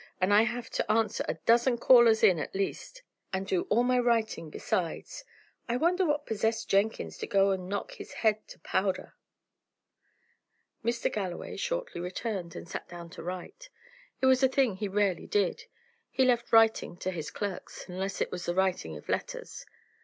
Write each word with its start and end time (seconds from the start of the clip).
"And 0.19 0.33
I 0.33 0.41
have 0.41 0.63
had 0.65 0.73
to 0.73 0.91
answer 0.91 1.23
a 1.27 1.35
dozen 1.35 1.77
callers 1.77 2.23
in 2.23 2.39
at 2.39 2.55
least, 2.55 3.03
and 3.31 3.45
do 3.45 3.67
all 3.69 3.83
my 3.83 3.99
writing 3.99 4.49
besides. 4.49 5.23
I 5.69 5.77
wonder 5.77 6.07
what 6.07 6.25
possessed 6.25 6.67
Jenkins 6.67 7.19
to 7.19 7.27
go 7.27 7.51
and 7.51 7.69
knock 7.69 7.91
his 7.91 8.11
head 8.13 8.47
to 8.47 8.57
powder?" 8.61 9.13
Mr. 10.83 11.13
Galloway 11.13 11.55
shortly 11.55 12.01
returned, 12.01 12.55
and 12.55 12.67
sat 12.67 12.89
down 12.89 13.11
to 13.11 13.21
write. 13.21 13.69
It 14.21 14.25
was 14.25 14.41
a 14.41 14.49
thing 14.49 14.77
he 14.77 14.87
rarely 14.87 15.27
did; 15.27 15.65
he 16.09 16.25
left 16.25 16.51
writing 16.51 16.97
to 16.97 17.11
his 17.11 17.29
clerks, 17.29 17.87
unless 17.87 18.21
it 18.21 18.31
was 18.31 18.47
the 18.47 18.55
writing 18.55 18.97
of 18.97 19.07
letters. 19.07 19.67